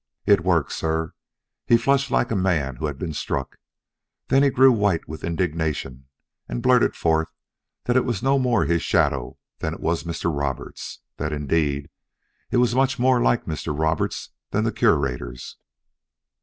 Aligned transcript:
"It 0.25 0.41
worked, 0.43 0.71
sir. 0.71 1.13
He 1.67 1.77
flushed 1.77 2.09
like 2.09 2.31
a 2.31 2.35
man 2.35 2.77
who 2.77 2.87
had 2.87 2.97
been 2.97 3.13
struck; 3.13 3.59
then 4.29 4.41
he 4.41 4.49
grew 4.49 4.71
white 4.71 5.07
with 5.07 5.23
indignation 5.23 6.07
and 6.49 6.63
blurted 6.63 6.95
forth 6.95 7.31
that 7.83 7.95
it 7.95 8.03
was 8.03 8.23
no 8.23 8.39
more 8.39 8.65
his 8.65 8.81
shadow 8.81 9.37
than 9.59 9.75
it 9.75 9.79
was 9.79 10.03
Mr. 10.03 10.35
Roberts' 10.35 11.01
that 11.17 11.31
indeed 11.31 11.87
it 12.49 12.57
was 12.57 12.73
much 12.73 12.97
more 12.97 13.21
like 13.21 13.45
Mr. 13.45 13.77
Roberts' 13.79 14.29
than 14.49 14.63
the 14.63 14.71
Curator's. 14.71 15.57